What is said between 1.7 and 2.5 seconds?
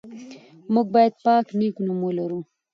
نوم ولرو.